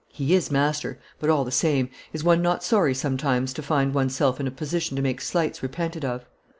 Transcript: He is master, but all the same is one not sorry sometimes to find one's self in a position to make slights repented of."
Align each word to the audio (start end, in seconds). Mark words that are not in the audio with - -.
He 0.11 0.33
is 0.33 0.49
master, 0.49 0.97
but 1.19 1.29
all 1.29 1.45
the 1.45 1.51
same 1.51 1.87
is 2.11 2.23
one 2.23 2.41
not 2.41 2.63
sorry 2.63 2.95
sometimes 2.95 3.53
to 3.53 3.61
find 3.61 3.93
one's 3.93 4.15
self 4.15 4.39
in 4.39 4.47
a 4.47 4.49
position 4.49 4.95
to 4.95 5.01
make 5.03 5.21
slights 5.21 5.61
repented 5.61 6.03
of." 6.03 6.25